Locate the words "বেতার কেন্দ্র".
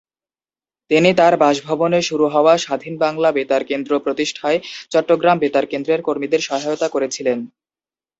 3.31-3.91